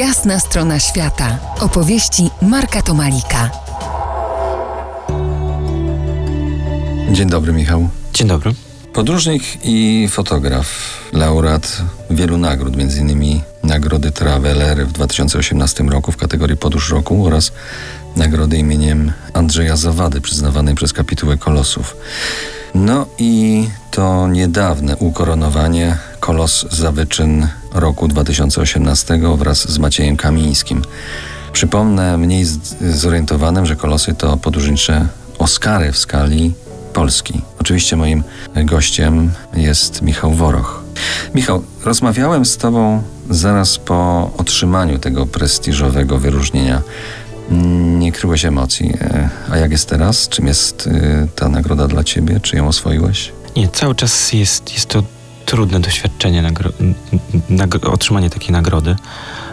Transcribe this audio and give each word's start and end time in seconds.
Jasna 0.00 0.40
strona 0.40 0.78
świata. 0.78 1.38
Opowieści 1.60 2.30
Marka 2.42 2.82
Tomalika. 2.82 3.50
Dzień 7.12 7.28
dobry, 7.28 7.52
Michał. 7.52 7.88
Dzień 8.12 8.28
dobry. 8.28 8.54
Podróżnik 8.92 9.42
i 9.64 10.08
fotograf, 10.10 10.66
laureat 11.12 11.82
wielu 12.10 12.38
nagród, 12.38 12.74
m.in. 12.78 13.40
Nagrody 13.62 14.10
Traveler 14.12 14.86
w 14.86 14.92
2018 14.92 15.84
roku 15.84 16.12
w 16.12 16.16
kategorii 16.16 16.56
Podróż 16.56 16.90
Roku 16.90 17.26
oraz 17.26 17.52
nagrody 18.16 18.58
imieniem 18.58 19.12
Andrzeja 19.34 19.76
Zawady 19.76 20.20
przyznawanej 20.20 20.74
przez 20.74 20.92
kapitułę 20.92 21.36
Kolosów. 21.36 21.96
No 22.74 23.06
i 23.18 23.68
to 23.90 24.28
niedawne 24.28 24.96
ukoronowanie 24.96 25.96
Kolos 26.20 26.66
za 26.70 26.92
wyczyn 26.92 27.48
roku 27.72 28.08
2018 28.08 29.20
wraz 29.36 29.70
z 29.70 29.78
Maciejem 29.78 30.16
Kamińskim. 30.16 30.82
Przypomnę 31.52 32.18
mniej 32.18 32.46
zorientowanym, 32.80 33.66
że 33.66 33.76
Kolosy 33.76 34.14
to 34.14 34.36
podróżnicze 34.36 35.06
Oscary 35.38 35.92
w 35.92 35.98
skali 35.98 36.52
Polski. 36.92 37.40
Oczywiście 37.60 37.96
moim 37.96 38.22
gościem 38.64 39.32
jest 39.54 40.02
Michał 40.02 40.32
Woroch. 40.32 40.82
Michał, 41.34 41.62
rozmawiałem 41.84 42.44
z 42.44 42.56
Tobą 42.56 43.02
zaraz 43.30 43.78
po 43.78 44.30
otrzymaniu 44.36 44.98
tego 44.98 45.26
prestiżowego 45.26 46.18
wyróżnienia. 46.18 46.82
Nie 47.98 48.12
kryłeś 48.12 48.44
emocji. 48.44 48.92
E, 49.00 49.28
a 49.50 49.56
jak 49.56 49.70
jest 49.70 49.88
teraz? 49.88 50.28
Czym 50.28 50.46
jest 50.46 50.86
e, 50.86 51.26
ta 51.36 51.48
nagroda 51.48 51.88
dla 51.88 52.04
Ciebie? 52.04 52.40
Czy 52.40 52.56
ją 52.56 52.68
oswoiłeś? 52.68 53.32
Nie, 53.56 53.68
cały 53.68 53.94
czas 53.94 54.32
jest, 54.32 54.72
jest 54.74 54.86
to 54.86 55.02
trudne 55.50 55.80
doświadczenie, 55.80 56.42
nagro, 56.42 56.70
nagro, 57.48 57.92
otrzymanie 57.92 58.30
takiej 58.30 58.50
nagrody. 58.50 58.96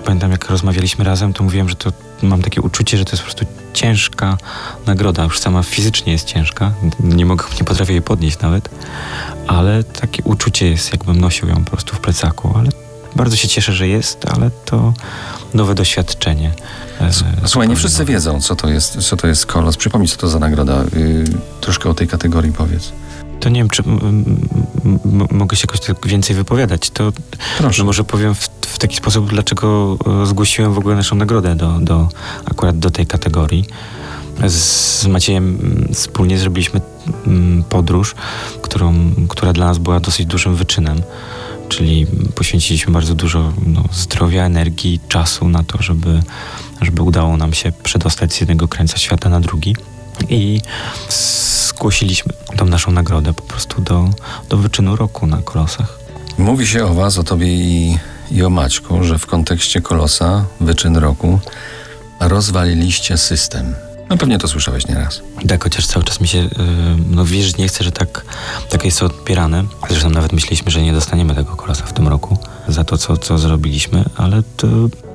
Pamiętam, 0.06 0.32
jak 0.32 0.50
rozmawialiśmy 0.50 1.06
razem, 1.06 1.34
to 1.34 1.44
mówiłem, 1.44 1.70
że 1.70 1.76
to 1.76 1.92
mam 2.22 2.42
takie 2.42 2.62
uczucie, 2.62 2.98
że 2.98 3.06
to 3.06 3.12
jest 3.12 3.24
po 3.24 3.26
prostu 3.26 3.46
ciężka 3.74 4.38
nagroda. 4.86 5.24
Już 5.24 5.40
sama 5.40 5.64
fizycznie 5.64 6.14
jest 6.14 6.26
ciężka. 6.26 6.72
Nie 7.00 7.26
mogę, 7.26 7.46
nie 7.60 7.64
potrafię 7.66 7.94
jej 7.94 8.02
podnieść 8.02 8.40
nawet. 8.40 8.70
Ale 9.48 9.84
takie 9.84 10.24
uczucie 10.24 10.70
jest, 10.70 10.92
jakbym 10.92 11.22
nosił 11.22 11.48
ją 11.48 11.56
po 11.64 11.72
prostu 11.72 11.96
w 11.96 12.00
plecaku. 12.00 12.54
Ale 12.58 12.70
bardzo 13.16 13.36
się 13.36 13.48
cieszę, 13.48 13.74
że 13.74 13.88
jest, 13.88 14.26
ale 14.36 14.52
to 14.66 14.94
nowe 15.54 15.76
doświadczenie. 15.76 16.52
E, 17.02 17.10
słuchaj, 17.46 17.70
nie 17.70 17.76
wszyscy 17.76 18.06
wiedzą, 18.06 18.42
co 18.42 18.56
to 18.56 18.70
jest, 18.70 19.10
co 19.10 19.18
to 19.18 19.28
jest 19.28 19.46
kolos. 19.46 19.78
Przypomnij, 19.78 20.10
co 20.10 20.18
to 20.18 20.28
za 20.28 20.40
nagroda. 20.40 20.84
Yy, 20.84 21.24
troszkę 21.62 21.90
o 21.90 21.94
tej 21.94 22.08
kategorii 22.08 22.52
powiedz 22.52 22.92
to 23.40 23.50
nie 23.50 23.60
wiem, 23.60 23.70
czy 23.70 23.84
mogę 25.48 25.58
się 25.58 25.66
jakoś 25.68 25.80
tak 25.80 26.08
więcej 26.08 26.36
wypowiadać. 26.36 26.90
To 26.90 27.12
Proszę. 27.58 27.82
No 27.82 27.86
może 27.86 28.04
powiem 28.04 28.36
w, 28.36 28.50
w, 28.62 28.78
taki 28.78 28.96
sposób, 28.96 29.30
dlaczego 29.30 29.98
e, 30.24 30.26
zgłosiłem 30.26 30.74
w 30.74 30.78
ogóle 30.78 30.96
naszą 30.96 31.16
nagrodę 31.16 31.56
do, 31.56 31.80
do, 31.80 32.10
akurat 32.46 32.80
do 32.80 32.90
tej 32.90 33.08
kategorii. 33.08 33.66
Z 34.48 35.06
Maciejem 35.08 35.60
wspólnie 35.94 36.38
zrobiliśmy 36.38 36.82
podróż, 37.70 38.16
którą, 38.62 39.12
która 39.30 39.54
dla 39.54 39.66
nas 39.66 39.78
była 39.78 40.00
dosyć 40.00 40.26
dużym 40.26 40.56
wyczynem. 40.56 41.02
Czyli 41.70 42.08
poświęciliśmy 42.36 42.94
bardzo 42.94 43.16
dużo 43.16 43.54
no, 43.66 43.84
zdrowia, 43.92 44.44
energii, 44.44 45.00
czasu 45.08 45.50
na 45.50 45.64
to, 45.64 45.82
żeby, 45.82 46.24
żeby 46.82 47.02
udało 47.02 47.38
nam 47.38 47.54
się 47.54 47.72
przedostać 47.84 48.34
z 48.34 48.40
jednego 48.40 48.68
krańca 48.68 48.98
świata 48.98 49.30
na 49.30 49.40
drugi. 49.40 49.76
I 50.30 50.62
zgłosiliśmy 51.78 52.34
tą 52.58 52.66
naszą 52.66 52.92
nagrodę 52.92 53.34
po 53.34 53.42
prostu 53.42 53.82
do, 53.82 54.10
do 54.50 54.58
wyczynu 54.58 54.96
roku 54.96 55.28
na 55.28 55.38
Kolosach. 55.42 56.00
Mówi 56.38 56.68
się 56.68 56.86
o 56.86 56.94
Was, 56.94 57.18
o 57.18 57.24
Tobie 57.24 57.48
i, 57.48 57.98
i 58.32 58.44
o 58.44 58.50
Maćku, 58.50 59.04
że 59.04 59.20
w 59.20 59.26
kontekście 59.26 59.82
Kolosa, 59.82 60.46
wyczyn 60.60 60.98
roku, 60.98 61.40
rozwaliliście 62.20 63.18
system. 63.18 63.76
No 64.10 64.18
pewnie 64.18 64.38
to 64.38 64.48
słyszałeś 64.48 64.88
nieraz. 64.88 65.22
Tak, 65.48 65.64
chociaż 65.64 65.88
cały 65.88 66.06
czas 66.06 66.22
mi 66.22 66.28
się, 66.28 66.38
yy, 66.38 66.50
no 67.10 67.26
wierzyć 67.26 67.58
nie 67.58 67.68
chcę, 67.68 67.84
że 67.84 67.92
tak, 67.92 68.26
tak 68.70 68.86
jest 68.86 69.00
to 69.00 69.06
odbierane. 69.06 69.64
Zresztą 69.90 70.10
nawet 70.10 70.34
myśleliśmy, 70.34 70.72
że 70.72 70.82
nie 70.82 70.94
dostaniemy 70.94 71.36
tego 71.36 71.56
kolosa 71.56 71.86
w 71.86 71.94
tym 71.94 72.08
roku 72.08 72.38
za 72.68 72.84
to, 72.84 72.98
co, 72.98 73.18
co 73.18 73.38
zrobiliśmy, 73.38 74.06
ale 74.16 74.44
to 74.58 74.68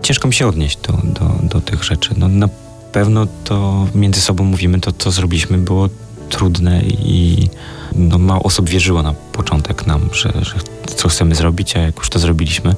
ciężko 0.02 0.28
mi 0.28 0.34
się 0.34 0.46
odnieść 0.46 0.78
do, 0.78 0.92
do, 0.92 1.48
do 1.48 1.60
tych 1.60 1.84
rzeczy. 1.84 2.10
No, 2.16 2.28
na 2.28 2.48
pewno 2.92 3.26
to 3.44 3.86
między 3.94 4.20
sobą 4.20 4.44
mówimy, 4.44 4.80
to 4.80 4.92
co 4.92 5.10
zrobiliśmy 5.10 5.58
było 5.58 5.88
trudne 6.32 6.82
i 6.82 7.48
no, 7.94 8.18
mało 8.18 8.42
osób 8.42 8.68
wierzyło 8.68 9.02
na 9.02 9.14
początek 9.32 9.86
nam, 9.86 10.08
że, 10.12 10.32
że 10.42 10.54
co 10.96 11.08
chcemy 11.08 11.34
zrobić, 11.34 11.76
a 11.76 11.80
jak 11.80 11.96
już 11.96 12.10
to 12.10 12.18
zrobiliśmy, 12.18 12.74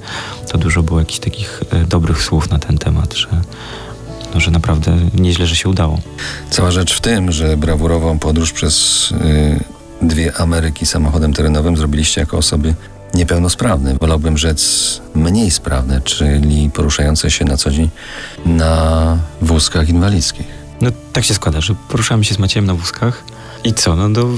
to 0.53 0.59
dużo 0.59 0.83
było 0.83 1.01
jakichś 1.01 1.19
takich 1.19 1.63
e, 1.71 1.85
dobrych 1.85 2.23
słów 2.23 2.51
na 2.51 2.59
ten 2.59 2.79
temat, 2.79 3.15
że, 3.15 3.29
no, 4.35 4.41
że 4.41 4.51
naprawdę 4.51 4.97
nieźle, 5.15 5.47
że 5.47 5.57
się 5.57 5.69
udało. 5.69 5.99
Cała 6.51 6.71
rzecz 6.71 6.95
w 6.95 7.01
tym, 7.01 7.33
że 7.33 7.57
brawurową 7.57 8.19
podróż 8.19 8.53
przez 8.53 9.11
y, 9.11 9.65
dwie 10.03 10.37
Ameryki 10.37 10.87
samochodem 10.87 11.33
terenowym 11.33 11.77
zrobiliście 11.77 12.21
jako 12.21 12.37
osoby 12.37 12.75
niepełnosprawne. 13.15 13.95
Wolałbym 14.01 14.39
rzec 14.39 15.01
mniej 15.15 15.51
sprawne, 15.51 16.01
czyli 16.01 16.71
poruszające 16.71 17.31
się 17.31 17.45
na 17.45 17.57
co 17.57 17.71
dzień 17.71 17.91
na 18.47 19.19
wózkach 19.43 19.89
inwalidzkich. 19.89 20.64
No 20.81 20.91
tak 21.13 21.25
się 21.25 21.35
składa, 21.35 21.61
że 21.61 21.75
poruszamy 21.89 22.25
się 22.25 22.35
z 22.35 22.39
Maciejem 22.39 22.67
na 22.67 22.75
wózkach 22.75 23.25
i 23.65 23.75
co? 23.75 23.97
No 23.97 24.11
to 24.11 24.29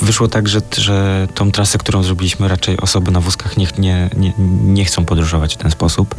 wyszło 0.00 0.28
tak, 0.28 0.48
że, 0.48 0.60
że 0.76 1.28
tą 1.34 1.50
trasę, 1.50 1.78
którą 1.78 2.02
zrobiliśmy, 2.02 2.48
raczej 2.48 2.76
osoby 2.76 3.10
na 3.10 3.20
wózkach 3.20 3.56
nie, 3.56 3.66
nie, 3.78 4.10
nie, 4.16 4.32
nie 4.64 4.84
chcą 4.84 5.04
podróżować 5.04 5.54
w 5.54 5.58
ten 5.58 5.70
sposób. 5.70 6.14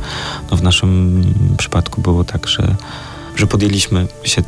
No 0.51 0.57
w 0.57 0.63
naszym 0.63 1.23
przypadku 1.57 2.01
było 2.01 2.23
tak, 2.23 2.47
że, 2.47 2.75
że 3.35 3.47
podjęliśmy 3.47 4.07
się 4.23 4.41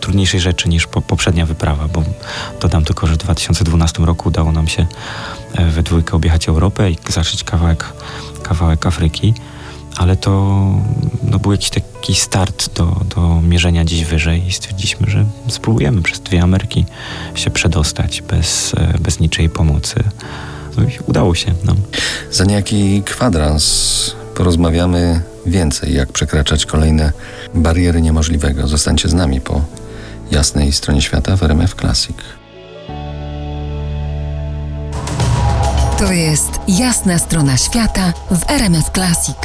trudniejszej 0.00 0.40
rzeczy 0.40 0.68
niż 0.68 0.86
po, 0.86 1.02
poprzednia 1.02 1.46
wyprawa, 1.46 1.88
bo 1.88 2.02
dodam 2.60 2.84
tylko, 2.84 3.06
że 3.06 3.14
w 3.14 3.18
2012 3.18 4.02
roku 4.02 4.28
udało 4.28 4.52
nam 4.52 4.68
się 4.68 4.86
e, 5.54 5.70
we 5.70 5.82
dwójkę 5.82 6.12
objechać 6.12 6.48
Europę 6.48 6.90
i 6.90 6.96
zacząć 7.08 7.44
kawałek, 7.44 7.92
kawałek 8.42 8.86
Afryki 8.86 9.34
ale 9.96 10.16
to 10.16 10.30
no, 11.22 11.38
był 11.38 11.52
jakiś 11.52 11.70
taki 11.70 12.14
start 12.14 12.74
do, 12.74 13.00
do 13.16 13.40
mierzenia 13.40 13.84
gdzieś 13.84 14.04
wyżej 14.04 14.46
i 14.46 14.52
stwierdziliśmy, 14.52 15.10
że 15.10 15.24
spróbujemy 15.48 16.02
przez 16.02 16.20
dwie 16.20 16.42
Ameryki 16.42 16.84
się 17.34 17.50
przedostać 17.50 18.22
bez, 18.22 18.74
e, 18.74 18.98
bez 19.00 19.20
niczej 19.20 19.48
pomocy. 19.48 20.04
No 20.76 20.82
i 20.82 20.90
udało 21.06 21.34
się 21.34 21.54
nam. 21.64 21.76
Za 22.30 22.44
niejaki 22.44 23.02
kwadrans 23.02 24.16
porozmawiamy 24.34 25.20
więcej, 25.46 25.94
jak 25.94 26.12
przekraczać 26.12 26.66
kolejne 26.66 27.12
bariery 27.54 28.02
niemożliwego. 28.02 28.68
Zostańcie 28.68 29.08
z 29.08 29.14
nami 29.14 29.40
po 29.40 29.60
jasnej 30.30 30.72
stronie 30.72 31.02
świata 31.02 31.36
w 31.36 31.42
RMF 31.42 31.74
Classic. 31.74 32.16
To 35.98 36.12
jest 36.12 36.50
jasna 36.68 37.18
strona 37.18 37.56
świata 37.56 38.12
w 38.30 38.50
RMF 38.50 38.90
Classic. 38.90 39.36